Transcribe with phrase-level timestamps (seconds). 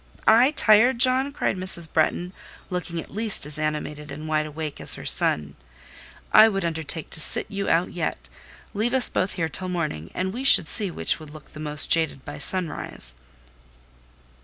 [0.25, 1.87] "I tired, John?" cried Mrs.
[1.93, 2.33] Bretton,
[2.71, 5.55] looking at least as animated and as wide awake as her son.
[6.33, 8.27] "I would undertake to sit you out yet:
[8.73, 11.91] leave us both here till morning, and we should see which would look the most
[11.91, 13.13] jaded by sunrise."